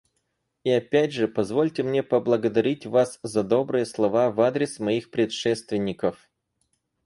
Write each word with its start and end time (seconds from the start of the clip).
И 0.65 0.71
опять 0.71 1.13
же 1.13 1.27
позвольте 1.27 1.83
мне 1.83 2.01
поблагодарить 2.01 2.87
вас 2.87 3.19
за 3.21 3.43
добрые 3.43 3.85
слова 3.85 4.31
в 4.31 4.41
адрес 4.41 4.79
моих 4.79 5.11
предшественников. 5.11 6.27